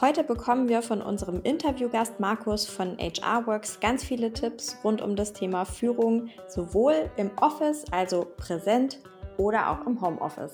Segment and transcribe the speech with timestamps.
[0.00, 5.32] Heute bekommen wir von unserem Interviewgast Markus von HRWorks ganz viele Tipps rund um das
[5.32, 8.98] Thema Führung, sowohl im Office, also präsent,
[9.36, 10.52] oder auch im Homeoffice.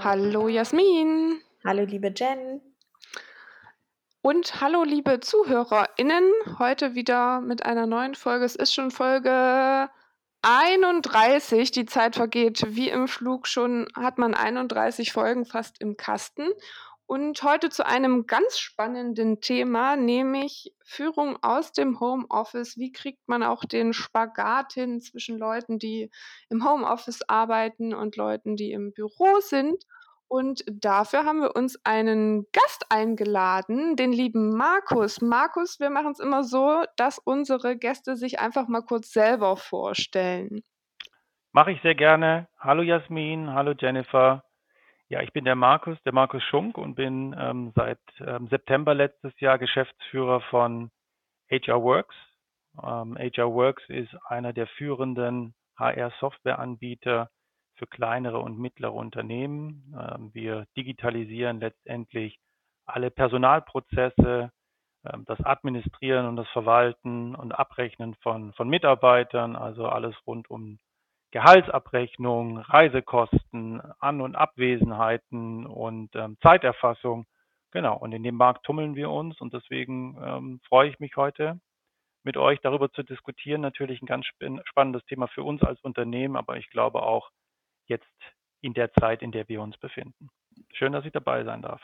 [0.00, 1.40] Hallo Jasmin.
[1.64, 2.60] Hallo liebe Jen.
[4.20, 6.24] Und hallo liebe ZuhörerInnen,
[6.58, 8.44] heute wieder mit einer neuen Folge.
[8.44, 9.88] Es ist schon Folge
[10.42, 13.46] 31, die Zeit vergeht wie im Flug.
[13.48, 16.48] Schon hat man 31 Folgen fast im Kasten.
[17.06, 22.76] Und heute zu einem ganz spannenden Thema, nämlich Führung aus dem Homeoffice.
[22.76, 26.10] Wie kriegt man auch den Spagat hin zwischen Leuten, die
[26.50, 29.84] im Homeoffice arbeiten und Leuten, die im Büro sind?
[30.28, 35.22] Und dafür haben wir uns einen Gast eingeladen, den lieben Markus.
[35.22, 40.62] Markus, wir machen es immer so, dass unsere Gäste sich einfach mal kurz selber vorstellen.
[41.52, 42.46] Mache ich sehr gerne.
[42.58, 44.44] Hallo Jasmin, hallo Jennifer.
[45.08, 49.32] Ja, ich bin der Markus, der Markus Schunk und bin ähm, seit ähm, September letztes
[49.40, 50.90] Jahr Geschäftsführer von
[51.50, 52.14] HR Works.
[52.82, 57.30] Ähm, HR Works ist einer der führenden HR-Softwareanbieter
[57.78, 59.94] für kleinere und mittlere Unternehmen.
[59.98, 62.38] Ähm, wir digitalisieren letztendlich
[62.86, 64.50] alle Personalprozesse,
[65.04, 70.78] ähm, das Administrieren und das Verwalten und Abrechnen von, von Mitarbeitern, also alles rund um
[71.30, 77.26] Gehaltsabrechnung, Reisekosten, An- und Abwesenheiten und ähm, Zeiterfassung.
[77.70, 81.60] Genau, und in dem Markt tummeln wir uns und deswegen freue ich mich heute
[82.24, 83.60] mit euch darüber zu diskutieren.
[83.60, 84.26] Natürlich ein ganz
[84.64, 87.30] spannendes Thema für uns als Unternehmen, aber ich glaube auch
[87.88, 88.06] jetzt
[88.60, 90.30] in der Zeit, in der wir uns befinden.
[90.72, 91.82] Schön, dass ich dabei sein darf.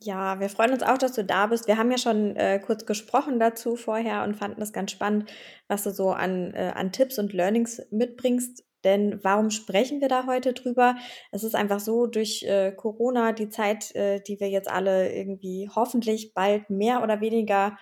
[0.00, 1.66] Ja, wir freuen uns auch, dass du da bist.
[1.66, 5.32] Wir haben ja schon äh, kurz gesprochen dazu vorher und fanden es ganz spannend,
[5.66, 8.64] was du so an, äh, an Tipps und Learnings mitbringst.
[8.84, 10.94] Denn warum sprechen wir da heute drüber?
[11.32, 15.68] Es ist einfach so, durch äh, Corona, die Zeit, äh, die wir jetzt alle irgendwie
[15.74, 17.76] hoffentlich bald mehr oder weniger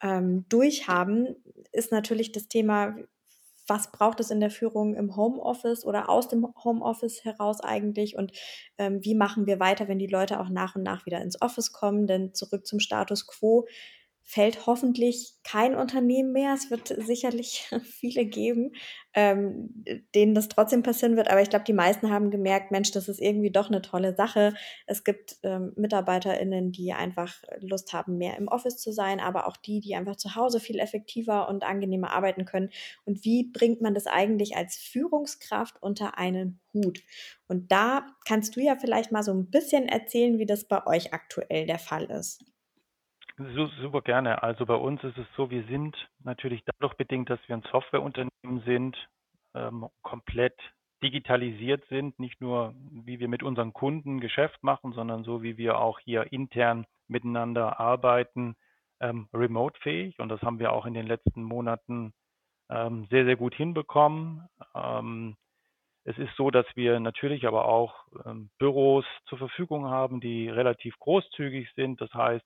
[0.00, 1.34] ähm, durchhaben,
[1.72, 2.94] ist natürlich das Thema,
[3.66, 8.16] was braucht es in der Führung im Homeoffice oder aus dem Homeoffice heraus eigentlich?
[8.16, 8.32] Und
[8.78, 11.72] ähm, wie machen wir weiter, wenn die Leute auch nach und nach wieder ins Office
[11.72, 13.66] kommen, denn zurück zum Status quo
[14.28, 16.52] fällt hoffentlich kein Unternehmen mehr.
[16.52, 18.72] Es wird sicherlich viele geben,
[19.14, 19.84] ähm,
[20.16, 21.30] denen das trotzdem passieren wird.
[21.30, 24.52] Aber ich glaube, die meisten haben gemerkt, Mensch, das ist irgendwie doch eine tolle Sache.
[24.86, 29.56] Es gibt ähm, MitarbeiterInnen, die einfach Lust haben, mehr im Office zu sein, aber auch
[29.56, 32.70] die, die einfach zu Hause viel effektiver und angenehmer arbeiten können.
[33.04, 37.00] Und wie bringt man das eigentlich als Führungskraft unter einen Hut?
[37.46, 41.14] Und da kannst du ja vielleicht mal so ein bisschen erzählen, wie das bei euch
[41.14, 42.44] aktuell der Fall ist.
[43.38, 44.42] Super gerne.
[44.42, 48.62] Also bei uns ist es so, wir sind natürlich dadurch bedingt, dass wir ein Softwareunternehmen
[48.64, 48.96] sind,
[49.54, 50.58] ähm, komplett
[51.02, 55.78] digitalisiert sind, nicht nur wie wir mit unseren Kunden Geschäft machen, sondern so wie wir
[55.78, 58.56] auch hier intern miteinander arbeiten,
[59.00, 60.18] ähm, remote-fähig.
[60.18, 62.14] Und das haben wir auch in den letzten Monaten
[62.70, 64.48] ähm, sehr, sehr gut hinbekommen.
[64.74, 65.36] Ähm,
[66.04, 70.98] es ist so, dass wir natürlich aber auch ähm, Büros zur Verfügung haben, die relativ
[71.00, 72.00] großzügig sind.
[72.00, 72.44] Das heißt,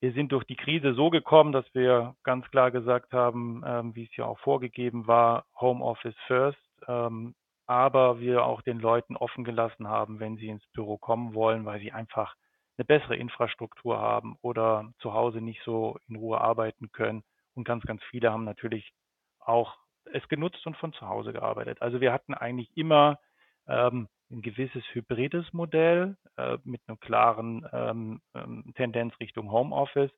[0.00, 4.04] wir sind durch die Krise so gekommen, dass wir ganz klar gesagt haben, ähm, wie
[4.04, 7.34] es ja auch vorgegeben war, Homeoffice first, ähm,
[7.66, 11.80] aber wir auch den Leuten offen gelassen haben, wenn sie ins Büro kommen wollen, weil
[11.80, 12.36] sie einfach
[12.78, 17.24] eine bessere Infrastruktur haben oder zu Hause nicht so in Ruhe arbeiten können.
[17.54, 18.92] Und ganz, ganz viele haben natürlich
[19.40, 19.76] auch
[20.12, 21.80] es genutzt und von zu Hause gearbeitet.
[21.80, 23.18] Also wir hatten eigentlich immer
[23.66, 30.10] ähm, ein gewisses hybrides Modell äh, mit einer klaren ähm, ähm, Tendenz Richtung Homeoffice.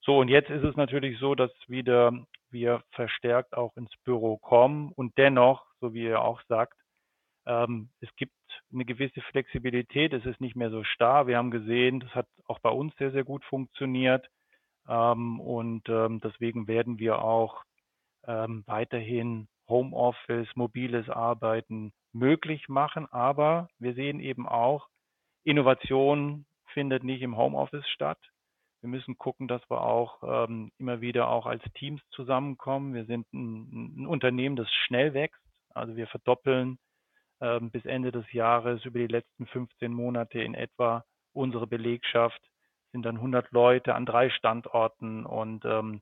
[0.00, 2.12] So, und jetzt ist es natürlich so, dass wieder
[2.50, 6.74] wir verstärkt auch ins Büro kommen und dennoch, so wie ihr auch sagt,
[7.46, 8.32] ähm, es gibt
[8.72, 11.26] eine gewisse Flexibilität, es ist nicht mehr so starr.
[11.26, 14.28] Wir haben gesehen, das hat auch bei uns sehr, sehr gut funktioniert.
[14.88, 17.62] Ähm, und ähm, deswegen werden wir auch
[18.26, 23.06] ähm, weiterhin Homeoffice, mobiles Arbeiten möglich machen.
[23.12, 24.88] Aber wir sehen eben auch,
[25.44, 28.18] Innovation findet nicht im Homeoffice statt.
[28.80, 32.94] Wir müssen gucken, dass wir auch ähm, immer wieder auch als Teams zusammenkommen.
[32.94, 35.40] Wir sind ein, ein Unternehmen, das schnell wächst.
[35.74, 36.78] Also wir verdoppeln
[37.40, 42.40] ähm, bis Ende des Jahres über die letzten 15 Monate in etwa unsere Belegschaft.
[42.92, 46.00] Sind dann 100 Leute an drei Standorten und ähm,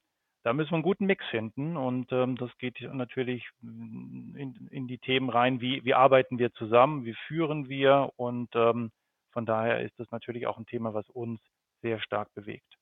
[0.49, 4.97] da müssen wir einen guten Mix finden und ähm, das geht natürlich in, in, die
[4.97, 8.91] Themen rein, wie, wie arbeiten wir zusammen, wie führen wir und ähm,
[9.31, 11.39] von daher ist das natürlich auch ein Thema, was uns
[11.83, 12.79] sehr stark bewegt.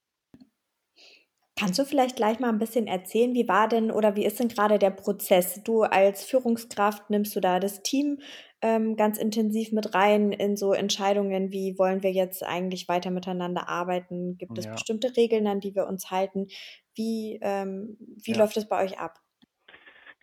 [1.59, 4.49] Kannst du vielleicht gleich mal ein bisschen erzählen, wie war denn oder wie ist denn
[4.49, 5.63] gerade der Prozess?
[5.65, 8.21] Du als Führungskraft nimmst du da das Team
[8.61, 13.69] ähm, ganz intensiv mit rein in so Entscheidungen, wie wollen wir jetzt eigentlich weiter miteinander
[13.71, 14.37] arbeiten?
[14.37, 16.47] Gibt es Ja, bestimmte Regeln, an die wir uns halten?
[16.97, 19.21] Wie, ähm, wie ja, läuft es bei euch ab?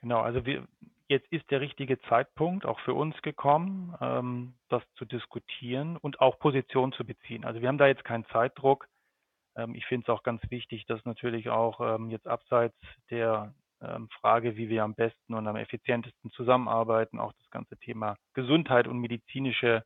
[0.04, 0.22] genau.
[0.22, 0.68] Also wir,
[1.08, 6.38] jetzt ist der richtige Zeitpunkt auch für uns gekommen, ähm, das zu diskutieren und auch
[6.38, 7.46] Position zu beziehen.
[7.46, 8.88] Also wir haben da jetzt keinen Zeitdruck.
[9.56, 12.76] Ähm, ich finde es auch ganz wichtig, dass natürlich auch ähm, jetzt abseits
[13.10, 18.16] der ähm, Frage, wie wir am besten und am effizientesten zusammenarbeiten, auch das ganze Thema
[18.34, 19.84] Gesundheit und medizinische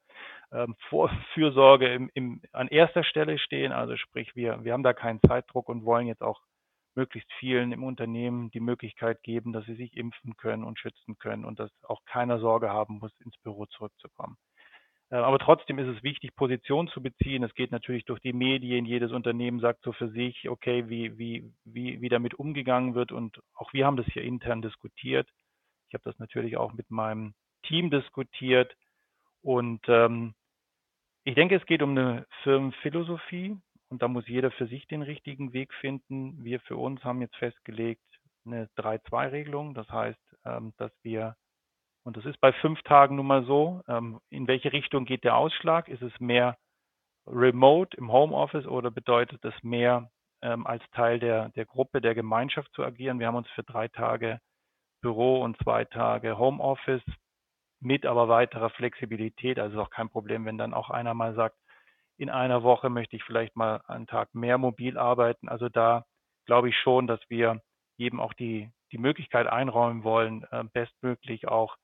[0.51, 3.71] ähm, Vorfürsorge im, im, an erster Stelle stehen.
[3.71, 6.41] Also sprich, wir, wir haben da keinen Zeitdruck und wollen jetzt auch
[6.97, 11.45] möglichst vielen im Unternehmen die Möglichkeit geben, dass sie sich impfen können und schützen können
[11.45, 14.35] und dass auch keiner Sorge haben muss, ins Büro zurückzukommen.
[15.09, 17.43] Äh, aber trotzdem ist es wichtig, Position zu beziehen.
[17.43, 18.85] Es geht natürlich durch die Medien.
[18.85, 23.11] Jedes Unternehmen sagt so für sich, okay, wie, wie, wie, wie damit umgegangen wird.
[23.11, 25.29] Und auch wir haben das hier intern diskutiert.
[25.87, 27.33] Ich habe das natürlich auch mit meinem
[27.63, 28.75] Team diskutiert.
[29.41, 30.33] Und ähm,
[31.23, 33.57] ich denke, es geht um eine Firmenphilosophie.
[33.89, 36.43] Und da muss jeder für sich den richtigen Weg finden.
[36.43, 38.03] Wir für uns haben jetzt festgelegt
[38.45, 39.73] eine 3-2-Regelung.
[39.73, 41.35] Das heißt, ähm, dass wir
[42.07, 43.81] und das ist bei fünf Tagen nun mal so.
[43.89, 45.89] Ähm, in welche Richtung geht der Ausschlag?
[45.89, 46.57] Ist es mehr
[47.27, 50.09] remote im Homeoffice oder bedeutet es mehr
[50.41, 53.19] ähm, als Teil der, der Gruppe, der Gemeinschaft zu agieren?
[53.19, 54.39] Wir haben uns für drei Tage
[55.01, 57.03] Büro und zwei Tage Homeoffice
[57.81, 59.59] mit aber weiterer Flexibilität.
[59.59, 61.57] Also ist auch kein Problem, wenn dann auch einer mal sagt,
[62.17, 65.49] in einer Woche möchte ich vielleicht mal einen Tag mehr mobil arbeiten.
[65.49, 66.05] Also da
[66.45, 67.61] glaube ich schon, dass wir
[67.97, 71.75] jedem auch die, die Möglichkeit einräumen wollen, äh, bestmöglich auch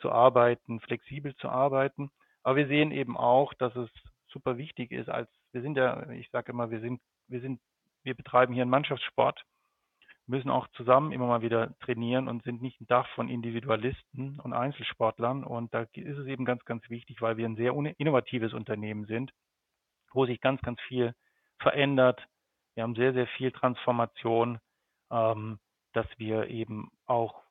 [0.00, 2.10] zu arbeiten, flexibel zu arbeiten.
[2.42, 3.90] Aber wir sehen eben auch, dass es
[4.28, 7.60] super wichtig ist, als wir sind ja, ich sage immer, wir sind, wir sind,
[8.02, 9.42] wir betreiben hier einen Mannschaftssport,
[10.26, 14.52] müssen auch zusammen immer mal wieder trainieren und sind nicht ein Dach von Individualisten und
[14.52, 15.42] Einzelsportlern.
[15.42, 19.32] Und da ist es eben ganz, ganz wichtig, weil wir ein sehr innovatives Unternehmen sind,
[20.12, 21.14] wo sich ganz, ganz viel
[21.58, 22.26] verändert.
[22.74, 24.58] Wir haben sehr, sehr viel Transformation,
[25.10, 25.58] ähm,
[25.92, 27.42] dass wir eben auch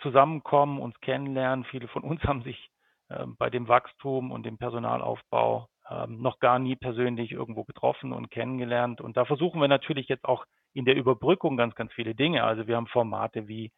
[0.00, 1.64] zusammenkommen, uns kennenlernen.
[1.64, 2.70] Viele von uns haben sich
[3.10, 8.30] ähm, bei dem Wachstum und dem Personalaufbau ähm, noch gar nie persönlich irgendwo getroffen und
[8.30, 9.00] kennengelernt.
[9.00, 12.44] Und da versuchen wir natürlich jetzt auch in der Überbrückung ganz, ganz viele Dinge.
[12.44, 13.72] Also wir haben Formate wie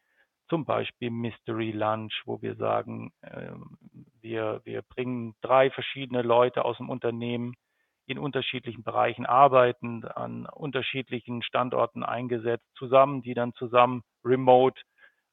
[0.49, 3.51] zum Beispiel Mystery Lunch, wo wir sagen, äh,
[4.21, 7.55] wir, wir bringen drei verschiedene Leute aus dem Unternehmen
[8.05, 14.81] in unterschiedlichen Bereichen arbeiten, an unterschiedlichen Standorten eingesetzt, zusammen, die dann zusammen remote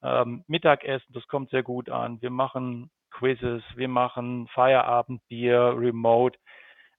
[0.03, 2.21] ähm, Mittagessen, das kommt sehr gut an.
[2.23, 6.39] Wir machen Quizzes, wir machen Feierabendbier, Remote.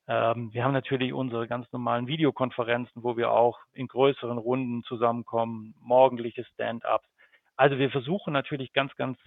[0.08, 5.74] Ähm, wir haben natürlich unsere ganz normalen Videokonferenzen, wo wir auch in größeren Runden zusammenkommen,
[5.80, 7.08] morgendliche Stand-ups.
[7.56, 9.18] Also wir versuchen natürlich ganz, ganz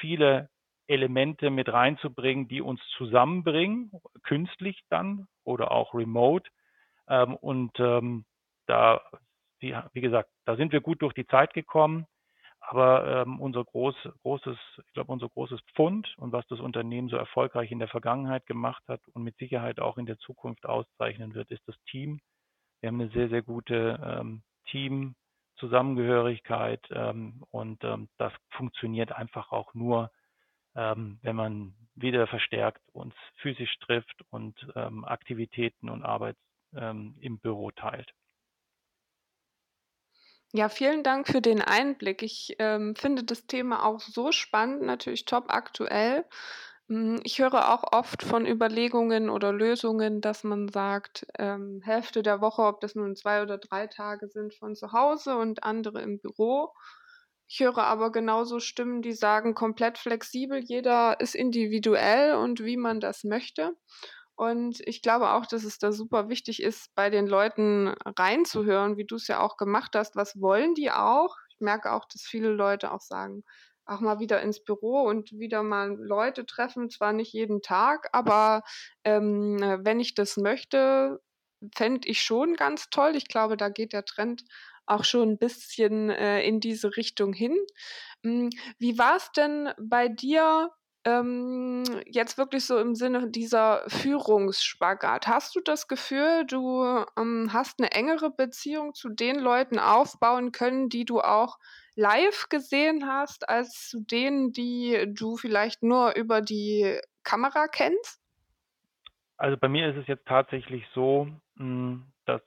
[0.00, 0.48] viele
[0.88, 3.90] Elemente mit reinzubringen, die uns zusammenbringen,
[4.22, 6.48] künstlich dann oder auch remote.
[7.08, 8.24] Ähm, und ähm,
[8.66, 9.00] da,
[9.60, 12.06] wie, gesagt, da sind wir gut durch die Zeit gekommen.
[12.68, 17.16] Aber ähm, unser groß, großes, ich glaube, unser großes Pfund und was das Unternehmen so
[17.16, 21.52] erfolgreich in der Vergangenheit gemacht hat und mit Sicherheit auch in der Zukunft auszeichnen wird,
[21.52, 22.18] ist das Team.
[22.80, 29.72] Wir haben eine sehr, sehr gute ähm, Team-Zusammengehörigkeit ähm, und ähm, das funktioniert einfach auch
[29.74, 30.10] nur,
[30.76, 36.36] ähm, wenn man wieder verstärkt uns physisch trifft und ähm, Aktivitäten und Arbeit
[36.74, 38.12] ähm, im Büro teilt.
[40.52, 42.22] Ja, vielen Dank für den Einblick.
[42.22, 46.24] Ich ähm, finde das Thema auch so spannend, natürlich top aktuell.
[46.88, 52.40] Hm, ich höre auch oft von Überlegungen oder Lösungen, dass man sagt, ähm, Hälfte der
[52.40, 56.20] Woche, ob das nun zwei oder drei Tage sind, von zu Hause und andere im
[56.20, 56.72] Büro.
[57.48, 63.00] Ich höre aber genauso Stimmen, die sagen, komplett flexibel, jeder ist individuell und wie man
[63.00, 63.76] das möchte.
[64.34, 69.06] Und ich glaube auch, dass es da super wichtig ist, bei den Leuten reinzuhören, wie
[69.06, 70.14] du es ja auch gemacht hast.
[70.14, 71.36] Was wollen die auch?
[71.48, 73.44] Ich merke auch, dass viele Leute auch sagen,
[73.86, 78.62] auch mal wieder ins Büro und wieder mal Leute treffen, zwar nicht jeden Tag, aber
[79.04, 81.20] ähm, wenn ich das möchte,
[81.74, 83.16] fände ich schon ganz toll.
[83.16, 84.42] Ich glaube, da geht der Trend
[84.86, 87.56] auch schon ein bisschen äh, in diese Richtung hin.
[88.22, 90.70] Hm, wie war es denn bei dir
[91.04, 95.28] ähm, jetzt wirklich so im Sinne dieser Führungsspagat?
[95.28, 100.88] Hast du das Gefühl, du ähm, hast eine engere Beziehung zu den Leuten aufbauen können,
[100.88, 101.58] die du auch
[101.94, 108.20] live gesehen hast, als zu denen, die du vielleicht nur über die Kamera kennst?
[109.38, 112.42] Also bei mir ist es jetzt tatsächlich so, hm, dass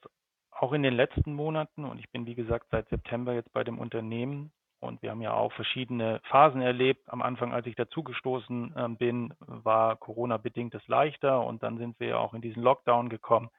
[0.60, 3.80] auch in den letzten Monaten, und ich bin wie gesagt seit September jetzt bei dem
[3.80, 4.52] Unternehmen
[4.82, 7.02] und wir haben ja auch verschiedene Phasen erlebt.
[7.08, 11.98] Am Anfang, als ich dazugestoßen äh, bin, war Corona bedingt es leichter und dann sind
[12.00, 13.50] wir ja auch in diesen Lockdown gekommen.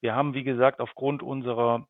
[0.00, 1.86] Wir haben, wie gesagt, aufgrund unserer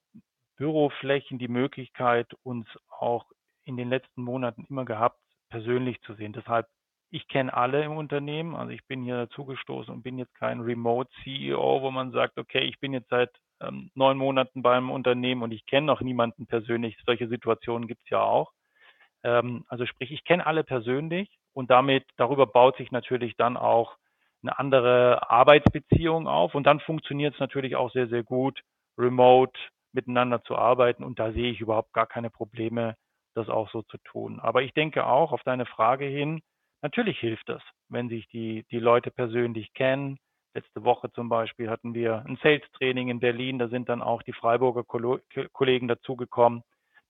[0.57, 3.25] Büroflächen die Möglichkeit, uns auch
[3.65, 6.35] in den letzten Monaten immer gehabt, persönlich zu sehen.
[6.35, 6.67] Deshalb,
[7.11, 8.55] ich kenne alle im Unternehmen.
[8.55, 12.61] Also ich bin hier dazugestoßen und bin jetzt kein Remote CEO, wo man sagt, okay,
[12.61, 16.97] ich bin jetzt seit ähm, neun Monaten beim Unternehmen und ich kenne noch niemanden persönlich.
[17.07, 18.53] Solche Situationen gibt es ja auch.
[19.25, 23.97] Ähm, also sprich, ich kenne alle persönlich und damit darüber baut sich natürlich dann auch
[24.43, 28.61] eine andere Arbeitsbeziehung auf und dann funktioniert es natürlich auch sehr, sehr gut,
[28.99, 29.59] remote
[29.93, 32.97] miteinander zu arbeiten und da sehe ich überhaupt gar keine Probleme,
[33.35, 34.41] das auch so zu tun.
[34.41, 36.43] Aber ich denke auch auf deine Frage hin,
[36.83, 40.19] natürlich hilft das, wenn sich die, die Leute persönlich kennen,
[40.57, 43.59] Letzte Woche zum Beispiel hatten wir ein Sales-Training in Berlin.
[43.59, 46.63] Da sind dann auch die Freiburger Kollegen dazugekommen,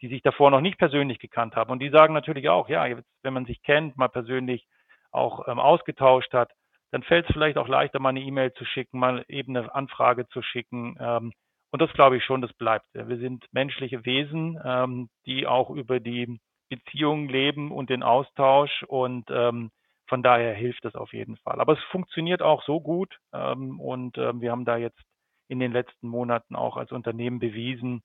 [0.03, 1.71] die sich davor noch nicht persönlich gekannt haben.
[1.71, 2.85] Und die sagen natürlich auch, ja,
[3.23, 4.67] wenn man sich kennt, mal persönlich
[5.13, 6.51] auch ähm, ausgetauscht hat,
[6.91, 10.27] dann fällt es vielleicht auch leichter, mal eine E-Mail zu schicken, mal eben eine Anfrage
[10.27, 10.97] zu schicken.
[10.99, 11.33] Ähm,
[11.71, 12.87] und das glaube ich schon, das bleibt.
[12.95, 18.83] Wir sind menschliche Wesen, ähm, die auch über die Beziehungen leben und den Austausch.
[18.89, 19.71] Und ähm,
[20.09, 21.61] von daher hilft es auf jeden Fall.
[21.61, 25.01] Aber es funktioniert auch so gut ähm, und ähm, wir haben da jetzt
[25.49, 28.03] in den letzten Monaten auch als Unternehmen bewiesen,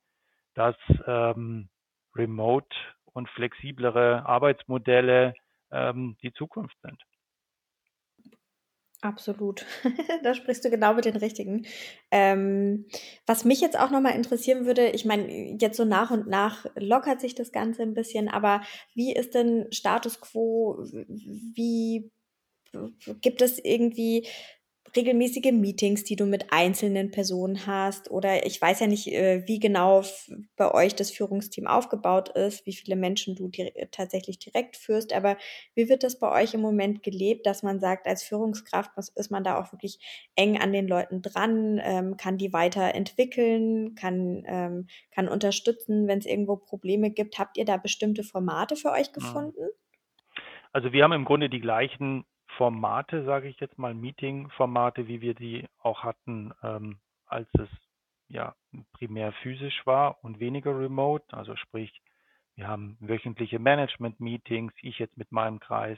[0.53, 0.75] dass
[1.07, 1.69] ähm,
[2.15, 2.75] Remote
[3.13, 5.33] und flexiblere Arbeitsmodelle
[5.71, 7.01] ähm, die Zukunft sind.
[9.01, 9.65] Absolut.
[10.23, 11.65] da sprichst du genau mit den Richtigen.
[12.11, 12.85] Ähm,
[13.25, 17.19] was mich jetzt auch nochmal interessieren würde, ich meine, jetzt so nach und nach lockert
[17.19, 18.61] sich das Ganze ein bisschen, aber
[18.93, 20.83] wie ist denn Status quo?
[20.85, 22.11] Wie
[23.21, 24.27] gibt es irgendwie
[24.95, 28.11] regelmäßige Meetings, die du mit einzelnen Personen hast?
[28.11, 30.03] Oder ich weiß ja nicht, äh, wie genau
[30.57, 35.13] bei euch das Führungsteam aufgebaut ist, wie viele Menschen du di tatsächlich direkt führst.
[35.13, 35.37] Aber
[35.75, 39.43] wie wird das bei euch im Moment gelebt, dass man sagt, als Führungskraft ist man
[39.43, 39.99] da auch wirklich
[40.35, 46.25] eng an den Leuten dran, ähm, kann die weiterentwickeln, kann, ähm, kann unterstützen, wenn es
[46.25, 47.39] irgendwo Probleme gibt?
[47.39, 49.69] Habt ihr da bestimmte Formate für euch gefunden?
[50.73, 52.25] Also wir haben im Grunde die gleichen
[52.57, 57.69] Formate, sage ich jetzt mal, Meeting-Formate, wie wir die auch hatten, ähm, als es
[58.27, 58.55] ja
[58.93, 61.25] primär physisch war und weniger remote.
[61.33, 62.01] Also sprich,
[62.55, 65.97] wir haben wöchentliche Management-Meetings, ich jetzt mit meinem Kreis,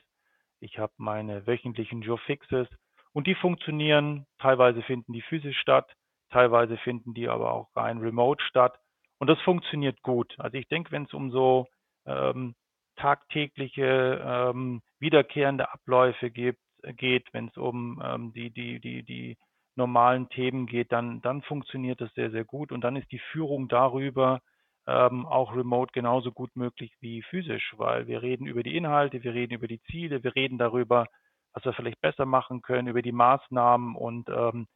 [0.59, 2.67] ich habe meine wöchentlichen Joe Fixes
[3.11, 4.25] und die funktionieren.
[4.39, 5.91] Teilweise finden die physisch statt,
[6.29, 8.79] teilweise finden die aber auch rein remote statt.
[9.19, 10.33] Und das funktioniert gut.
[10.39, 11.67] Also ich denke, wenn es um so
[12.05, 12.55] ähm,
[12.95, 16.59] tagtägliche ähm, wiederkehrende Abläufe gibt,
[16.97, 19.37] geht, wenn es um ähm, die, die, die, die
[19.75, 22.71] normalen Themen geht, dann, dann funktioniert das sehr, sehr gut.
[22.71, 24.41] Und dann ist die Führung darüber
[24.85, 29.33] ähm, auch remote genauso gut möglich wie physisch, weil wir reden über die Inhalte, wir
[29.33, 31.07] reden über die Ziele, wir reden darüber,
[31.53, 34.67] was wir vielleicht besser machen können, über die Maßnahmen und ähm,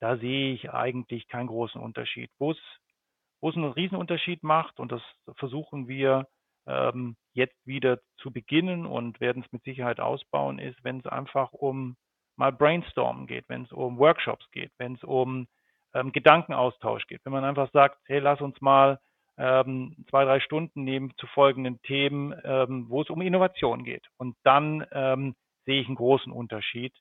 [0.00, 2.30] da sehe ich eigentlich keinen großen Unterschied.
[2.38, 2.58] Wo es,
[3.40, 5.02] wo es einen Riesenunterschied macht, und das
[5.36, 6.26] versuchen wir
[6.66, 11.52] ähm, jetzt wieder zu beginnen und werden es mit Sicherheit ausbauen, ist, wenn es einfach
[11.52, 11.96] um
[12.36, 15.46] mal Brainstormen geht, wenn es um Workshops geht, wenn es um
[15.94, 18.98] ähm, Gedankenaustausch geht, wenn man einfach sagt, hey, lass uns mal
[19.36, 24.06] ähm, zwei, drei Stunden nehmen zu folgenden Themen, ähm, wo es um Innovation geht.
[24.16, 26.94] Und dann ähm, sehe ich einen großen Unterschied,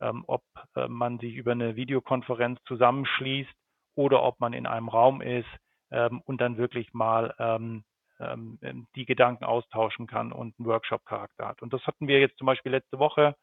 [0.00, 0.42] ähm, ob
[0.74, 3.54] äh, man sich über eine Videokonferenz zusammenschließt
[3.94, 5.48] oder ob man in einem Raum ist
[5.90, 7.84] ähm, und dann wirklich mal ähm,
[8.20, 11.62] ähm, ähm, die Gedanken austauschen kann und einen Workshop-Charakter hat.
[11.62, 13.36] Und das hatten wir jetzt zum Beispiel letzte Woche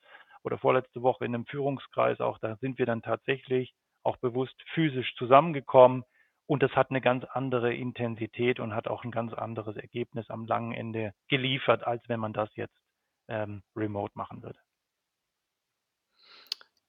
[0.44, 2.40] oder vorletzte Woche in einem Führungskreis auch.
[2.40, 6.04] Da sind wir dann tatsächlich auch bewusst physisch zusammengekommen
[6.46, 10.46] und das hat eine ganz andere Intensität und hat auch ein ganz anderes Ergebnis am
[10.46, 12.78] langen Ende geliefert, als wenn man das jetzt
[13.30, 14.60] ähm, remote machen würde.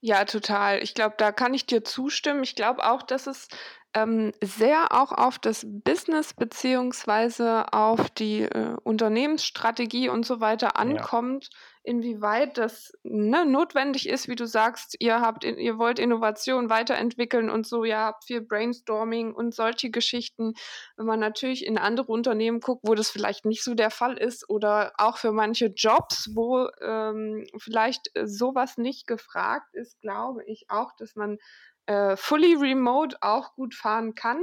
[0.01, 0.83] Ja, total.
[0.83, 2.43] Ich glaube, da kann ich dir zustimmen.
[2.43, 3.49] Ich glaube auch, dass es
[3.95, 10.79] ähm, sehr auch auf das Business beziehungsweise auf die äh, Unternehmensstrategie und so weiter Ja.
[10.79, 11.51] ankommt,
[11.83, 17.67] inwieweit das ne, notwendig ist, wie du sagst, ihr habt, ihr wollt Innovation weiterentwickeln und
[17.67, 20.55] so, ihr habt viel Brainstorming und solche Geschichten.
[20.97, 24.49] Wenn man natürlich in andere Unternehmen guckt, wo das vielleicht nicht so der Fall ist
[24.49, 30.93] oder auch für manche Jobs, wo ähm, vielleicht sowas nicht gefragt ist, glaube ich auch,
[30.97, 31.39] dass man
[31.87, 34.43] äh, fully remote auch gut fahren kann.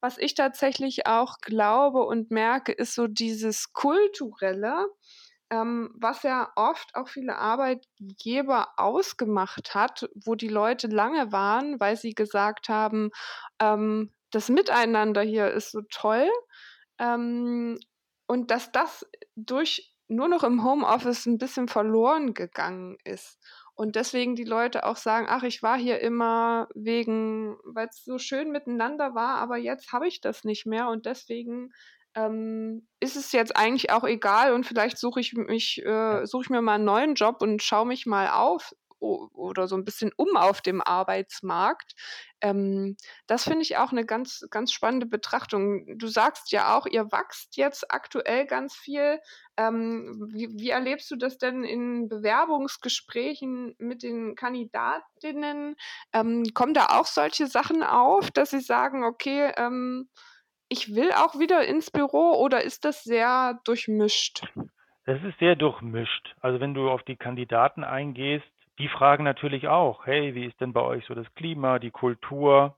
[0.00, 4.86] Was ich tatsächlich auch glaube und merke, ist so dieses kulturelle,
[5.50, 11.96] ähm, was ja oft auch viele Arbeitgeber ausgemacht hat, wo die Leute lange waren, weil
[11.96, 13.10] sie gesagt haben,
[13.60, 16.28] ähm, das Miteinander hier ist so toll.
[16.98, 17.78] Ähm,
[18.26, 19.06] und dass das
[19.36, 23.38] durch nur noch im Homeoffice ein bisschen verloren gegangen ist.
[23.74, 28.18] Und deswegen die Leute auch sagen, ach, ich war hier immer wegen, weil es so
[28.18, 30.88] schön miteinander war, aber jetzt habe ich das nicht mehr.
[30.88, 31.72] Und deswegen
[32.14, 34.52] ähm, ist es jetzt eigentlich auch egal.
[34.52, 37.86] Und vielleicht suche ich mich, äh, suche ich mir mal einen neuen Job und schaue
[37.86, 41.94] mich mal auf oder so ein bisschen um auf dem Arbeitsmarkt.
[42.40, 45.98] Ähm, das finde ich auch eine ganz, ganz spannende Betrachtung.
[45.98, 49.20] Du sagst ja auch, ihr wachst jetzt aktuell ganz viel.
[49.56, 55.76] Ähm, wie, wie erlebst du das denn in Bewerbungsgesprächen mit den Kandidatinnen?
[56.12, 60.08] Ähm, kommen da auch solche Sachen auf, dass sie sagen, okay, ähm,
[60.68, 64.46] ich will auch wieder ins Büro oder ist das sehr durchmischt?
[65.04, 66.34] Das ist sehr durchmischt.
[66.40, 68.46] Also wenn du auf die Kandidaten eingehst,
[68.82, 72.76] die fragen natürlich auch, hey, wie ist denn bei euch so das Klima, die Kultur?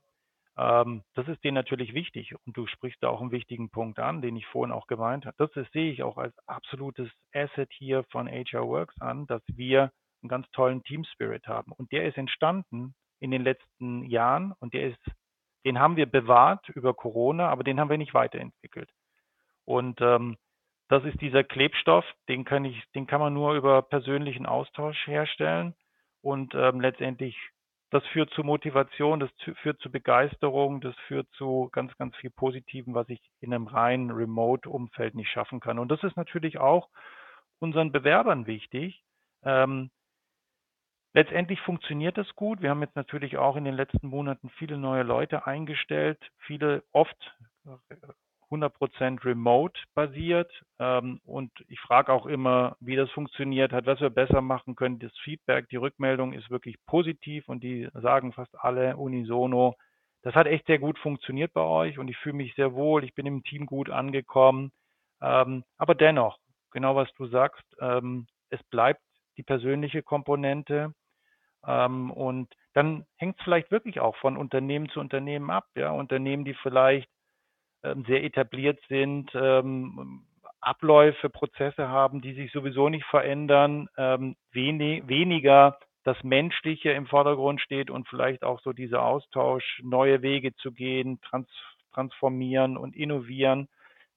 [0.55, 4.21] Ähm, das ist denen natürlich wichtig und du sprichst da auch einen wichtigen Punkt an,
[4.21, 5.35] den ich vorhin auch gemeint habe.
[5.39, 9.91] Das, das sehe ich auch als absolutes Asset hier von HR Works an, dass wir
[10.21, 11.71] einen ganz tollen Team Spirit haben.
[11.71, 15.01] Und der ist entstanden in den letzten Jahren und der ist,
[15.65, 18.91] den haben wir bewahrt über Corona, aber den haben wir nicht weiterentwickelt.
[19.65, 20.37] Und ähm,
[20.87, 25.73] das ist dieser Klebstoff, den kann ich, den kann man nur über persönlichen Austausch herstellen.
[26.25, 27.37] Und ähm, letztendlich,
[27.91, 29.29] das führt zu Motivation, das
[29.61, 34.09] führt zu Begeisterung, das führt zu ganz, ganz viel Positiven, was ich in einem reinen
[34.09, 35.77] Remote-Umfeld nicht schaffen kann.
[35.77, 36.89] Und das ist natürlich auch
[37.59, 39.03] unseren Bewerbern wichtig.
[39.43, 39.91] Ähm,
[41.13, 42.59] letztendlich funktioniert das gut.
[42.59, 47.37] Wir haben jetzt natürlich auch in den letzten Monaten viele neue Leute eingestellt, viele oft
[48.49, 50.51] 100% remote basiert.
[50.79, 54.99] Ähm, und ich frage auch immer, wie das funktioniert hat, was wir besser machen können.
[54.99, 59.75] Das Feedback, die Rückmeldung ist wirklich positiv und die sagen fast alle unisono,
[60.21, 63.13] das hat echt sehr gut funktioniert bei euch und ich fühle mich sehr wohl, ich
[63.13, 64.71] bin im Team gut angekommen.
[65.21, 66.39] Ähm, aber dennoch,
[66.71, 69.01] genau was du sagst, ähm, es bleibt
[69.37, 70.93] die persönliche Komponente.
[71.65, 75.67] Ähm, und dann hängt es vielleicht wirklich auch von Unternehmen zu Unternehmen ab.
[75.75, 77.09] Ja, Unternehmen, die vielleicht
[78.07, 80.25] sehr etabliert sind, ähm,
[80.61, 87.61] Abläufe, Prozesse haben, die sich sowieso nicht verändern, ähm, wenig, weniger das Menschliche im Vordergrund
[87.61, 91.47] steht und vielleicht auch so dieser Austausch, neue Wege zu gehen, trans
[91.93, 93.69] transformieren und innovieren.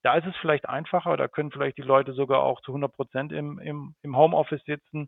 [0.03, 3.31] Da ist es vielleicht einfacher, da können vielleicht die Leute sogar auch zu 100 Prozent
[3.31, 5.07] im, im, im Homeoffice sitzen.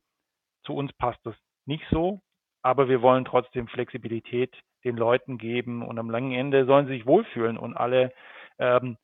[0.63, 2.21] Zu uns passt das nicht so,
[2.61, 7.05] aber wir wollen trotzdem Flexibilität den Leuten geben und am langen Ende sollen sie sich
[7.05, 8.13] wohlfühlen und alle
[8.61, 8.97] ähm,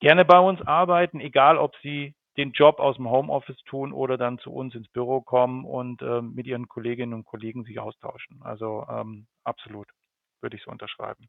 [0.00, 4.38] gerne bei uns arbeiten, egal ob sie den Job aus dem Homeoffice tun oder dann
[4.38, 8.40] zu uns ins Büro kommen und ähm, mit ihren Kolleginnen und Kollegen sich austauschen.
[8.42, 9.88] Also ähm, absolut
[10.40, 11.28] würde ich so unterschreiben.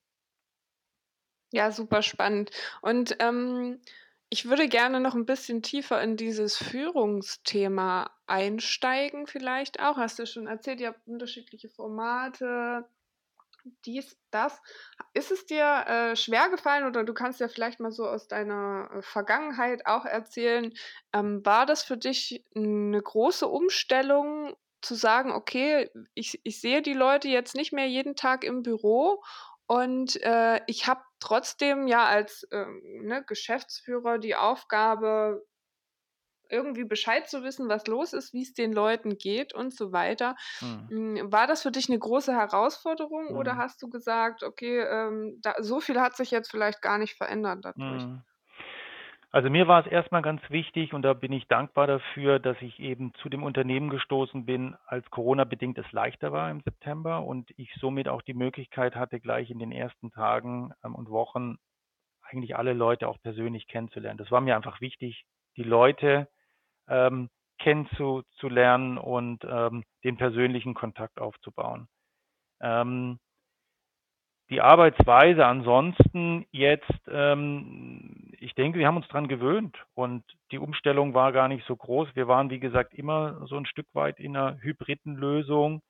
[1.51, 2.51] Ja, super spannend.
[2.81, 3.81] Und ähm,
[4.29, 9.97] ich würde gerne noch ein bisschen tiefer in dieses Führungsthema einsteigen, vielleicht auch.
[9.97, 12.85] Hast du schon erzählt, ihr habt unterschiedliche Formate,
[13.85, 14.61] dies, das.
[15.13, 18.89] Ist es dir äh, schwer gefallen oder du kannst ja vielleicht mal so aus deiner
[18.93, 20.73] äh, Vergangenheit auch erzählen,
[21.13, 26.93] ähm, war das für dich eine große Umstellung zu sagen, okay, ich, ich sehe die
[26.93, 29.21] Leute jetzt nicht mehr jeden Tag im Büro
[29.67, 35.45] und äh, ich habe trotzdem ja als ähm, ne, Geschäftsführer die Aufgabe,
[36.51, 40.35] irgendwie Bescheid zu wissen, was los ist, wie es den Leuten geht und so weiter.
[40.61, 41.31] Mhm.
[41.31, 43.37] War das für dich eine große Herausforderung mhm.
[43.37, 47.15] oder hast du gesagt, okay, ähm, da, so viel hat sich jetzt vielleicht gar nicht
[47.15, 48.05] verändert dadurch?
[48.05, 48.21] Mhm.
[49.33, 52.79] Also mir war es erstmal ganz wichtig und da bin ich dankbar dafür, dass ich
[52.79, 57.73] eben zu dem Unternehmen gestoßen bin, als Corona-bedingt es leichter war im September und ich
[57.79, 61.57] somit auch die Möglichkeit hatte, gleich in den ersten Tagen ähm, und Wochen
[62.23, 64.17] eigentlich alle Leute auch persönlich kennenzulernen.
[64.17, 66.27] Das war mir einfach wichtig, die Leute
[66.91, 71.87] ähm, kennenzulernen und ähm, den persönlichen Kontakt aufzubauen.
[72.61, 73.19] Ähm,
[74.49, 81.13] die Arbeitsweise ansonsten jetzt, ähm, ich denke, wir haben uns daran gewöhnt und die Umstellung
[81.13, 82.09] war gar nicht so groß.
[82.15, 85.81] Wir waren, wie gesagt, immer so ein Stück weit in einer hybriden Lösung.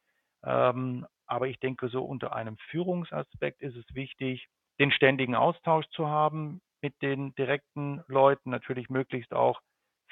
[0.43, 4.47] Ähm, aber ich denke, so unter einem Führungsaspekt ist es wichtig,
[4.79, 9.59] den ständigen Austausch zu haben mit den direkten Leuten, natürlich möglichst auch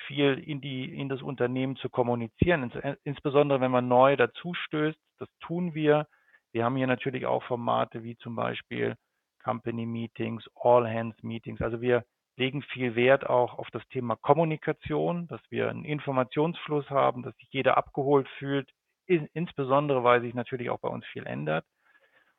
[0.08, 5.00] viel in die, in das Unternehmen zu kommunizieren, ins, insbesondere wenn man neu dazu stößt.
[5.20, 6.08] Das tun wir.
[6.52, 8.96] Wir haben hier natürlich auch Formate wie zum Beispiel
[9.44, 11.62] Company Meetings, All Hands Meetings.
[11.62, 12.04] Also wir
[12.38, 17.50] legen viel Wert auch auf das Thema Kommunikation, dass wir einen Informationsfluss haben, dass sich
[17.52, 18.70] jeder abgeholt fühlt,
[19.06, 21.66] insbesondere weil sich natürlich auch bei uns viel ändert.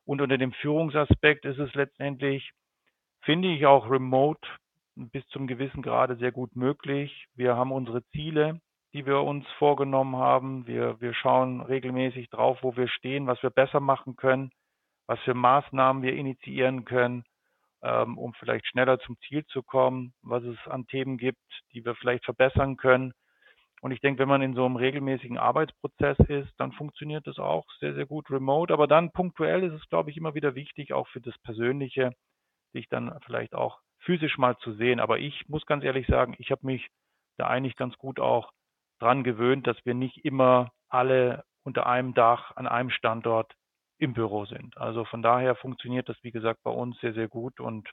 [0.04, 2.52] Und unter dem Führungsaspekt ist es letztendlich
[3.22, 4.48] finde ich auch remote
[4.94, 7.26] bis zum gewissen Grade sehr gut möglich.
[7.34, 8.60] Wir haben unsere Ziele,
[8.92, 10.66] die wir uns vorgenommen haben.
[10.66, 14.50] Wir, wir schauen regelmäßig drauf, wo wir stehen, was wir besser machen können,
[15.06, 17.24] was für Maßnahmen wir initiieren können,
[17.82, 21.38] ähm, um vielleicht schneller zum Ziel zu kommen, was es an Themen gibt,
[21.72, 23.12] die wir vielleicht verbessern können.
[23.80, 27.64] Und ich denke, wenn man in so einem regelmäßigen Arbeitsprozess ist, dann funktioniert das auch
[27.78, 28.74] sehr, sehr gut remote.
[28.74, 32.12] Aber dann punktuell ist es, glaube ich, immer wieder wichtig, auch für das Persönliche,
[32.72, 35.00] sich dann vielleicht auch physisch mal zu sehen.
[35.00, 36.88] Aber ich muss ganz ehrlich sagen, ich habe mich
[37.38, 38.52] da eigentlich ganz gut auch
[38.98, 43.54] dran gewöhnt, dass wir nicht immer alle unter einem Dach an einem Standort
[43.98, 44.76] im Büro sind.
[44.78, 47.88] Also von daher funktioniert das, wie gesagt, bei uns sehr, sehr gut und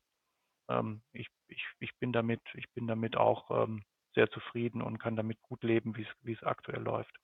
[0.69, 3.83] ähm, ich, ich, ich bin damit, ich bin damit auch ähm,
[4.15, 7.15] sehr zufrieden und kann damit gut leben, wie es aktuell läuft.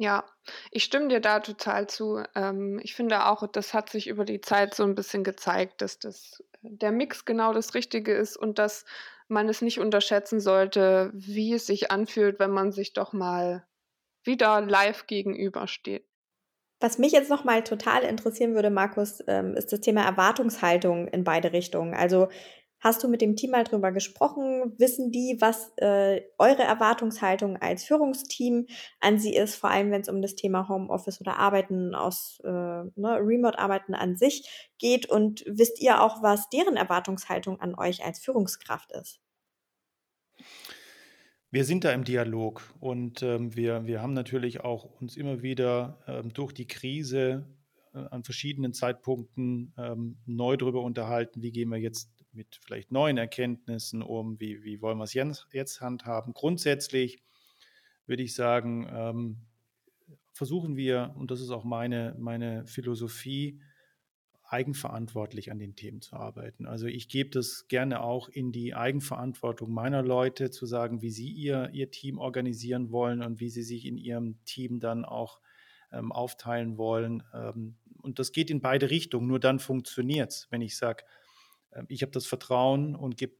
[0.00, 0.24] Ja,
[0.70, 2.22] ich stimme dir da total zu.
[2.34, 5.98] Ähm, ich finde auch, das hat sich über die Zeit so ein bisschen gezeigt, dass
[5.98, 8.86] das der Mix genau das Richtige ist und dass
[9.28, 13.66] man es nicht unterschätzen sollte, wie es sich anfühlt, wenn man sich doch mal
[14.24, 16.06] wieder live gegenübersteht.
[16.80, 21.24] Was mich jetzt noch mal total interessieren würde, Markus, ähm, ist das Thema Erwartungshaltung in
[21.24, 21.92] beide Richtungen.
[21.92, 22.30] Also
[22.80, 24.72] Hast du mit dem Team mal drüber gesprochen?
[24.78, 28.66] Wissen die, was äh, eure Erwartungshaltung als Führungsteam
[29.00, 32.48] an sie ist, vor allem wenn es um das Thema Homeoffice oder Arbeiten aus äh,
[32.48, 35.04] ne, Remote-Arbeiten an sich geht?
[35.04, 39.20] Und wisst ihr auch, was deren Erwartungshaltung an euch als Führungskraft ist?
[41.50, 45.98] Wir sind da im Dialog und ähm, wir, wir haben natürlich auch uns immer wieder
[46.06, 47.44] ähm, durch die Krise
[47.92, 53.16] äh, an verschiedenen Zeitpunkten ähm, neu darüber unterhalten, wie gehen wir jetzt mit vielleicht neuen
[53.16, 56.32] Erkenntnissen um, wie, wie wollen wir es jetzt, jetzt handhaben.
[56.32, 57.22] Grundsätzlich
[58.06, 59.36] würde ich sagen, ähm,
[60.32, 63.60] versuchen wir, und das ist auch meine, meine Philosophie,
[64.50, 66.66] eigenverantwortlich an den Themen zu arbeiten.
[66.66, 71.30] Also ich gebe das gerne auch in die Eigenverantwortung meiner Leute, zu sagen, wie sie
[71.30, 75.40] ihr, ihr Team organisieren wollen und wie sie sich in ihrem Team dann auch
[75.92, 77.22] ähm, aufteilen wollen.
[77.32, 79.28] Ähm, und das geht in beide Richtungen.
[79.28, 80.48] Nur dann funktioniert es.
[80.50, 81.04] Wenn ich sage,
[81.88, 83.34] ich habe das Vertrauen und gebe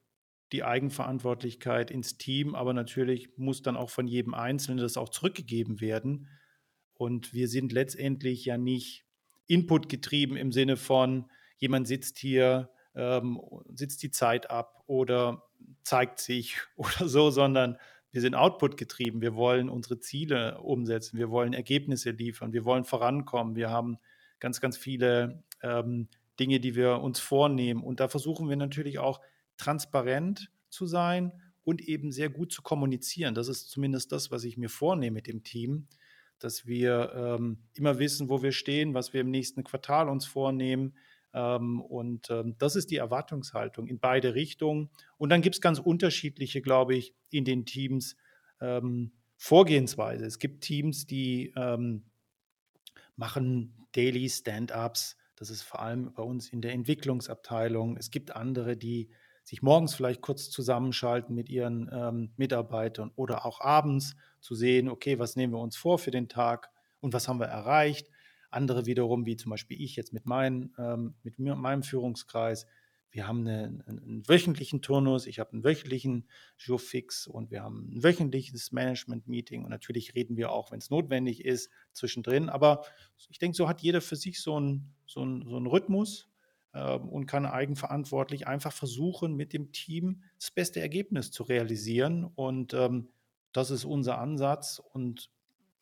[0.52, 5.80] die Eigenverantwortlichkeit ins Team, aber natürlich muss dann auch von jedem Einzelnen das auch zurückgegeben
[5.80, 6.28] werden.
[6.94, 9.04] Und wir sind letztendlich ja nicht
[9.46, 13.40] Input getrieben im Sinne von, jemand sitzt hier, ähm,
[13.74, 15.44] sitzt die Zeit ab oder
[15.82, 17.78] zeigt sich oder so, sondern
[18.12, 19.20] wir sind Output getrieben.
[19.20, 21.16] Wir wollen unsere Ziele umsetzen.
[21.16, 22.52] Wir wollen Ergebnisse liefern.
[22.52, 23.54] Wir wollen vorankommen.
[23.54, 23.98] Wir haben
[24.40, 26.08] ganz, ganz viele ähm,
[26.40, 27.83] Dinge, die wir uns vornehmen.
[27.83, 29.20] Und da versuchen wir natürlich auch
[29.57, 33.35] transparent zu sein und eben sehr gut zu kommunizieren.
[33.35, 35.87] Das ist zumindest das, was ich mir vornehme mit dem Team,
[36.38, 40.96] dass wir ähm, immer wissen, wo wir stehen, was wir im nächsten Quartal uns vornehmen.
[41.35, 44.90] Ähm, und ähm, das ist die Erwartungshaltung in beide Richtungen.
[45.18, 48.16] Und dann gibt es ganz unterschiedliche, glaube ich, in den Teams
[48.61, 50.24] ähm, Vorgehensweise.
[50.26, 52.05] Es gibt Teams, die ähm,
[53.16, 57.96] machen Daily Stand-ups das ist vor allem bei uns in der Entwicklungsabteilung.
[57.96, 59.09] Es gibt andere, die
[59.42, 65.18] sich morgens vielleicht kurz zusammenschalten mit ihren ähm, Mitarbeitern oder auch abends zu sehen, okay,
[65.18, 66.68] was nehmen wir uns vor für den Tag
[67.00, 68.11] und was haben wir erreicht.
[68.50, 72.66] Andere wiederum, wie zum Beispiel ich jetzt mit, mein, ähm, mit meinem Führungskreis,
[73.10, 78.04] wir haben eine, einen wöchentlichen Turnus, ich habe einen wöchentlichen Jour-Fix und wir haben ein
[78.04, 82.48] wöchentliches Management-Meeting und natürlich reden wir auch, wenn es notwendig ist, zwischendrin.
[82.48, 82.84] Aber
[83.28, 86.30] ich denke, so hat jeder für sich so einen so so ein Rhythmus
[86.72, 92.24] äh, und kann eigenverantwortlich einfach versuchen, mit dem Team das beste Ergebnis zu realisieren.
[92.24, 93.08] Und ähm,
[93.52, 94.80] das ist unser Ansatz.
[94.92, 95.30] Und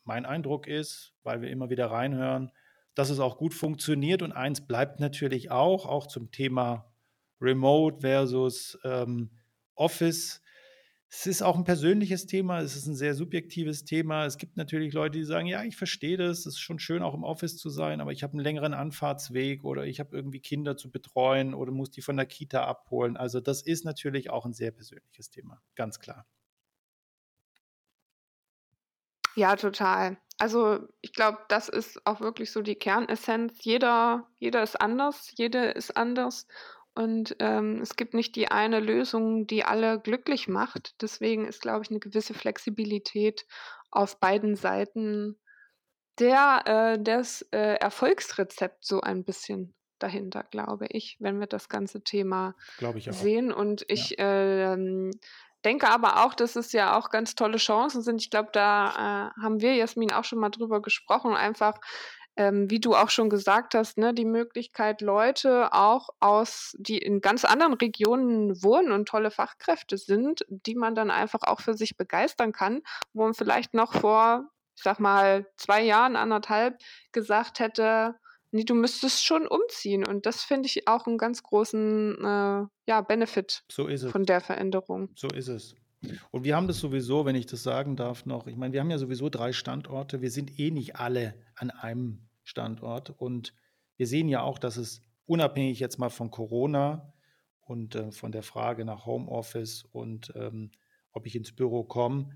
[0.04, 2.50] mein Eindruck ist, weil wir immer wieder reinhören,
[2.94, 4.22] dass es auch gut funktioniert.
[4.22, 6.88] Und eins bleibt natürlich auch, auch zum Thema
[7.40, 9.31] Remote versus ähm,
[9.74, 10.42] Office.
[11.11, 14.27] Es ist auch ein persönliches Thema, es ist ein sehr subjektives Thema.
[14.27, 17.14] Es gibt natürlich Leute, die sagen, ja, ich verstehe das, es ist schon schön, auch
[17.14, 20.77] im Office zu sein, aber ich habe einen längeren Anfahrtsweg oder ich habe irgendwie Kinder
[20.77, 23.16] zu betreuen oder muss die von der Kita abholen.
[23.16, 26.27] Also das ist natürlich auch ein sehr persönliches Thema, ganz klar.
[29.35, 30.18] Ja, total.
[30.38, 33.64] Also ich glaube, das ist auch wirklich so die Kernessenz.
[33.64, 36.46] Jeder, jeder ist anders, jede ist anders
[36.98, 41.00] und ähm, es gibt nicht die eine Lösung, die alle glücklich macht.
[41.00, 43.46] Deswegen ist, glaube ich, eine gewisse Flexibilität
[43.92, 45.38] auf beiden Seiten
[46.18, 52.02] der, äh, das äh, Erfolgsrezept so ein bisschen dahinter, glaube ich, wenn wir das ganze
[52.02, 52.56] Thema
[53.12, 53.52] sehen.
[53.52, 54.72] Und ich ja.
[54.72, 55.12] ähm,
[55.64, 58.20] denke aber auch, dass es ja auch ganz tolle Chancen sind.
[58.20, 58.88] Ich glaube, da
[59.37, 61.74] äh, haben wir, Jasmin, auch schon mal drüber gesprochen, einfach
[62.38, 67.20] ähm, wie du auch schon gesagt hast, ne, die Möglichkeit, Leute auch aus, die in
[67.20, 71.96] ganz anderen Regionen wohnen und tolle Fachkräfte sind, die man dann einfach auch für sich
[71.96, 72.81] begeistern kann,
[73.12, 76.79] wo man vielleicht noch vor, ich sag mal, zwei Jahren, anderthalb
[77.11, 78.14] gesagt hätte,
[78.53, 80.07] nee, du müsstest schon umziehen.
[80.07, 85.11] Und das finde ich auch einen ganz großen äh, ja, Benefit So von der Veränderung.
[85.16, 85.74] So ist es.
[86.31, 88.46] Und wir haben das sowieso, wenn ich das sagen darf, noch.
[88.46, 90.20] Ich meine, wir haben ja sowieso drei Standorte.
[90.20, 93.11] Wir sind eh nicht alle an einem Standort.
[93.11, 93.54] Und
[93.96, 97.12] wir sehen ja auch, dass es unabhängig jetzt mal von Corona
[97.61, 100.70] und äh, von der Frage nach Homeoffice und ähm,
[101.12, 102.30] ob ich ins Büro komme,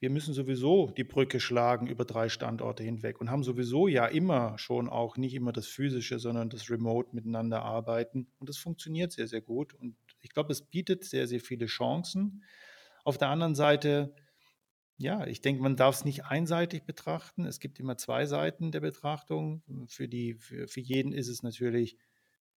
[0.00, 4.56] wir müssen sowieso die Brücke schlagen über drei Standorte hinweg und haben sowieso ja immer
[4.56, 8.28] schon auch nicht immer das physische, sondern das Remote miteinander arbeiten.
[8.38, 9.74] Und das funktioniert sehr, sehr gut.
[9.74, 12.44] Und ich glaube, es bietet sehr, sehr viele Chancen.
[13.02, 14.14] Auf der anderen Seite
[14.98, 17.46] ja, ich denke, man darf es nicht einseitig betrachten.
[17.46, 19.62] Es gibt immer zwei Seiten der Betrachtung.
[19.86, 21.96] Für, die, für, für jeden ist es natürlich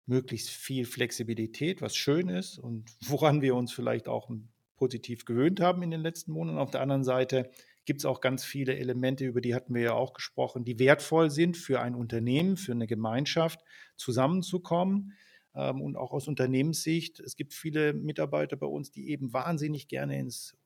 [0.06, 4.30] möglichst viel Flexibilität, was schön ist und woran wir uns vielleicht auch
[4.76, 6.58] positiv gewöhnt haben in den letzten Monaten.
[6.58, 7.50] Auf der anderen Seite
[7.84, 11.30] gibt es auch ganz viele Elemente, über die hatten wir ja auch gesprochen, die wertvoll
[11.30, 13.64] sind für ein Unternehmen, für eine Gemeinschaft,
[13.96, 15.14] zusammenzukommen.
[15.54, 20.18] Ähm, und auch aus Unternehmenssicht, es gibt viele Mitarbeiter bei uns, die eben wahnsinnig gerne
[20.18, 20.57] ins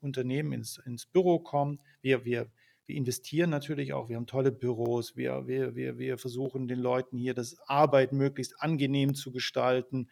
[0.00, 1.80] Unternehmen ins, ins Büro kommen.
[2.00, 2.48] Wir, wir,
[2.86, 7.18] wir investieren natürlich auch, wir haben tolle Büros, wir, wir, wir, wir versuchen den Leuten
[7.18, 10.08] hier das Arbeiten möglichst angenehm zu gestalten,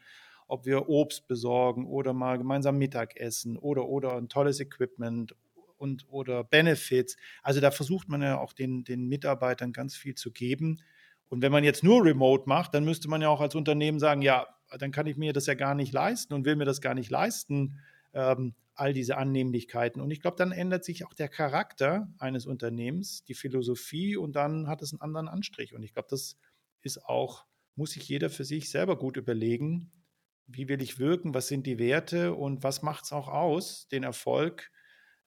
[0.47, 5.35] ob wir Obst besorgen oder mal gemeinsam Mittagessen oder, oder ein tolles Equipment
[5.79, 7.17] und, oder Benefits.
[7.43, 10.83] Also da versucht man ja auch den, den Mitarbeitern ganz viel zu geben.
[11.29, 14.23] Und wenn man jetzt nur Remote macht, dann müsste man ja auch als Unternehmen sagen,
[14.23, 14.47] ja,
[14.79, 17.11] dann kann ich mir das ja gar nicht leisten und will mir das gar nicht
[17.11, 17.81] leisten,
[18.13, 20.01] ähm, all diese Annehmlichkeiten.
[20.01, 24.69] Und ich glaube, dann ändert sich auch der Charakter eines Unternehmens, die Philosophie und dann
[24.69, 25.75] hat es einen anderen Anstrich.
[25.75, 26.39] Und ich glaube, das
[26.83, 29.91] ist auch, muss sich jeder für sich selber gut überlegen,
[30.47, 34.05] wie will ich wirken, was sind die Werte und was macht es auch aus, den
[34.05, 34.71] Erfolg,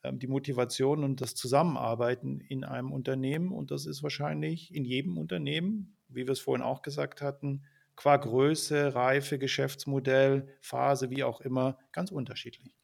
[0.04, 3.52] ähm, die Motivation und das Zusammenarbeiten in einem Unternehmen.
[3.52, 7.64] Und das ist wahrscheinlich in jedem Unternehmen, wie wir es vorhin auch gesagt hatten,
[7.96, 12.79] qua Größe, Reife, Geschäftsmodell, Phase, wie auch immer, ganz unterschiedlich.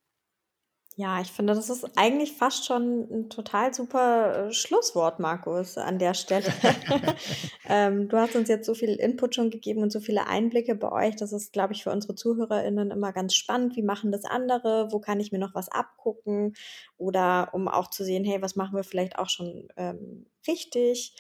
[0.98, 6.00] Ja, ich finde, das ist eigentlich fast schon ein total super äh, Schlusswort, Markus, an
[6.00, 6.46] der Stelle.
[7.68, 10.90] ähm, du hast uns jetzt so viel Input schon gegeben und so viele Einblicke bei
[10.90, 11.18] euch.
[11.18, 13.76] Das ist, glaube ich, für unsere ZuhörerInnen immer ganz spannend.
[13.76, 14.88] Wie machen das andere?
[14.92, 16.56] Wo kann ich mir noch was abgucken?
[16.98, 21.14] Oder um auch zu sehen, hey, was machen wir vielleicht auch schon ähm, richtig?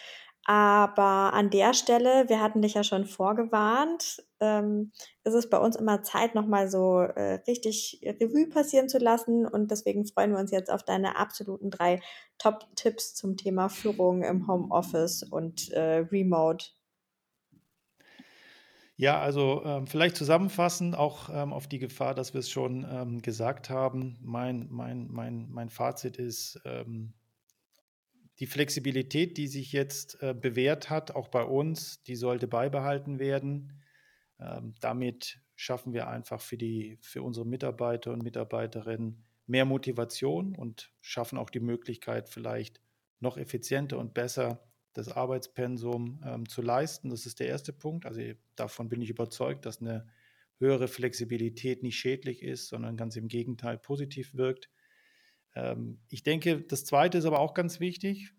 [0.47, 4.91] Aber an der Stelle, wir hatten dich ja schon vorgewarnt, ähm,
[5.23, 9.47] ist es bei uns immer Zeit, nochmal so äh, richtig Revue passieren zu lassen.
[9.47, 11.99] Und deswegen freuen wir uns jetzt auf deine absoluten drei
[12.38, 16.67] Top-Tipps zum Thema Führung im Homeoffice und äh, Remote.
[18.97, 23.21] Ja, also ähm, vielleicht zusammenfassend auch ähm, auf die Gefahr, dass wir es schon ähm,
[23.23, 24.19] gesagt haben.
[24.21, 27.13] Mein, mein, mein, mein Fazit ist, ähm,
[28.39, 33.82] die Flexibilität, die sich jetzt äh, bewährt hat, auch bei uns, die sollte beibehalten werden.
[34.39, 40.91] Ähm, damit schaffen wir einfach für, die, für unsere Mitarbeiter und Mitarbeiterinnen mehr Motivation und
[41.02, 42.82] schaffen auch die Möglichkeit, vielleicht
[43.19, 44.62] noch effizienter und besser
[44.93, 47.10] das Arbeitspensum ähm, zu leisten.
[47.10, 48.06] Das ist der erste Punkt.
[48.06, 48.21] Also
[48.56, 50.08] davon bin ich überzeugt, dass eine
[50.58, 54.69] höhere Flexibilität nicht schädlich ist, sondern ganz im Gegenteil positiv wirkt.
[55.56, 58.34] Ähm, ich denke, das Zweite ist aber auch ganz wichtig.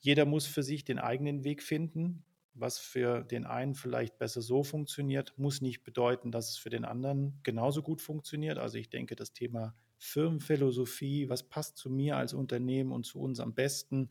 [0.00, 2.24] Jeder muss für sich den eigenen Weg finden.
[2.54, 6.84] Was für den einen vielleicht besser so funktioniert, muss nicht bedeuten, dass es für den
[6.84, 8.58] anderen genauso gut funktioniert.
[8.58, 13.40] Also ich denke, das Thema Firmenphilosophie, was passt zu mir als Unternehmen und zu uns
[13.40, 14.10] am besten,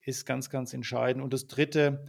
[0.00, 1.22] ist ganz, ganz entscheidend.
[1.22, 2.06] Und das Dritte,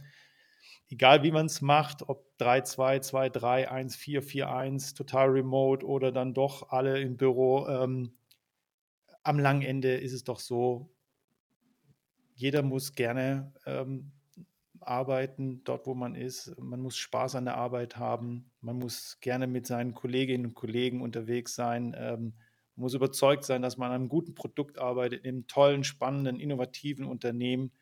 [0.88, 6.70] egal wie man es macht, ob 3-2, 2-3, 1-4, 4-1, total remote oder dann doch
[6.70, 8.17] alle im Büro, ähm,
[9.22, 10.90] am langen Ende ist es doch so,
[12.34, 14.12] jeder muss gerne ähm,
[14.80, 16.54] arbeiten, dort wo man ist.
[16.58, 18.50] Man muss Spaß an der Arbeit haben.
[18.60, 21.94] Man muss gerne mit seinen Kolleginnen und Kollegen unterwegs sein.
[21.98, 22.34] Ähm,
[22.76, 26.38] man muss überzeugt sein, dass man an einem guten Produkt arbeitet, in einem tollen, spannenden,
[26.38, 27.72] innovativen Unternehmen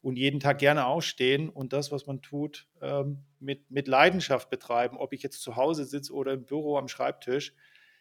[0.00, 4.96] und jeden Tag gerne aufstehen und das, was man tut, ähm, mit, mit Leidenschaft betreiben,
[4.96, 7.54] ob ich jetzt zu Hause sitze oder im Büro am Schreibtisch.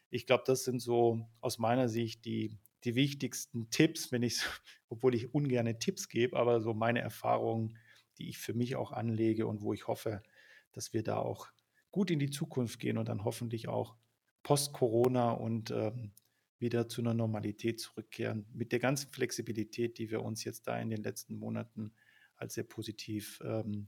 [0.10, 4.42] Ich glaube, das sind so aus meiner Sicht die, die wichtigsten Tipps, wenn ich,
[4.90, 7.78] obwohl ich ungerne Tipps gebe, aber so meine Erfahrungen,
[8.18, 10.24] die ich für mich auch anlege und wo ich hoffe,
[10.72, 11.50] dass wir da auch
[11.92, 13.96] gut in die Zukunft gehen und dann hoffentlich auch
[14.44, 16.14] post-Corona und ähm,
[16.60, 20.90] wieder zu einer Normalität zurückkehren, mit der ganzen Flexibilität, die wir uns jetzt da in
[20.90, 21.94] den letzten Monaten
[22.36, 23.88] als sehr positiv ähm,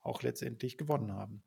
[0.00, 1.42] auch letztendlich gewonnen haben.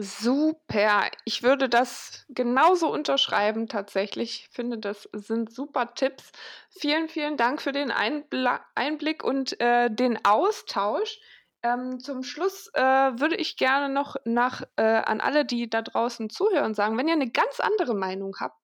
[0.00, 1.10] Super.
[1.24, 4.46] Ich würde das genauso unterschreiben tatsächlich.
[4.46, 6.30] Ich finde, das sind super Tipps.
[6.70, 11.18] Vielen, vielen Dank für den Einbla Einblick und äh, den Austausch.
[11.64, 16.30] Ähm, zum Schluss äh, würde ich gerne noch nach, äh, an alle, die da draußen
[16.30, 18.56] zuhören, sagen, wenn ihr eine ganz andere Meinung habt,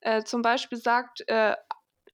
[0.00, 1.54] äh, zum Beispiel sagt, äh,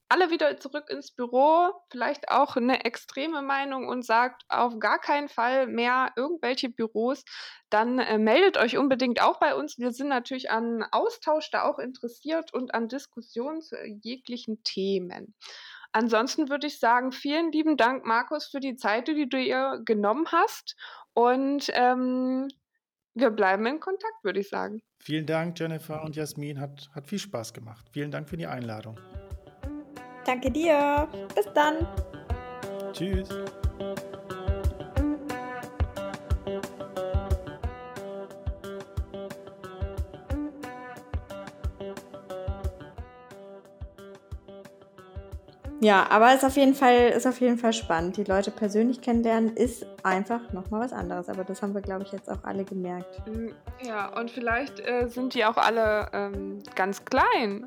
[0.08, 5.28] alle wieder zurück ins Büro, vielleicht auch eine extreme Meinung und sagt auf gar keinen
[5.28, 7.24] Fall mehr irgendwelche Büros,
[7.70, 9.78] dann äh, meldet euch unbedingt auch bei uns.
[9.78, 15.34] Wir sind natürlich an Austausch da auch interessiert und an Diskussionen zu jeglichen Themen.
[15.92, 20.26] Ansonsten würde ich sagen, vielen lieben Dank, Markus, für die Zeit, die du dir genommen
[20.30, 20.76] hast.
[21.14, 22.48] Und ähm,
[23.14, 24.82] wir bleiben in Kontakt, würde ich sagen.
[24.98, 26.60] Vielen Dank, Jennifer und Jasmin.
[26.60, 27.86] Hat, hat viel Spaß gemacht.
[27.92, 29.00] Vielen Dank für die Einladung.
[30.26, 31.08] Danke dir.
[31.34, 31.86] Bis dann.
[32.92, 33.28] Tschüss.
[45.80, 48.16] Ja, aber ist auf jeden Fall, ist auf jeden Fall spannend.
[48.16, 51.28] Die Leute persönlich kennenlernen ist einfach nochmal was anderes.
[51.28, 53.22] Aber das haben wir, glaube ich, jetzt auch alle gemerkt.
[53.28, 53.50] Mm,
[53.86, 57.66] ja, und vielleicht äh, sind die auch alle ähm, ganz klein.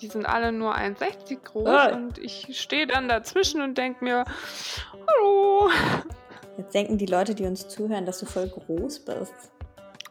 [0.00, 1.96] Die sind alle nur 1,60 groß oh.
[1.96, 4.24] und ich stehe dann dazwischen und denke mir,
[5.06, 5.70] hallo.
[6.56, 9.32] Jetzt denken die Leute, die uns zuhören, dass du voll groß bist.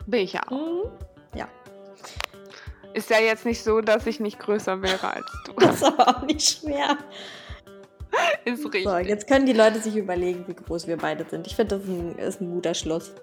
[0.07, 0.51] Bin ich ja auch.
[0.51, 0.91] Mhm.
[1.35, 1.47] Ja.
[2.93, 5.53] Ist ja jetzt nicht so, dass ich nicht größer wäre als du.
[5.59, 6.97] Das ist aber auch nicht schwer.
[8.43, 8.83] Ist richtig.
[8.83, 11.47] So, jetzt können die Leute sich überlegen, wie groß wir beide sind.
[11.47, 13.13] Ich finde, das ist ein, ist ein guter Schluss.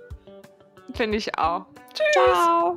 [0.94, 1.66] Finde ich auch.
[1.92, 2.06] Tschüss.
[2.12, 2.76] Ciao.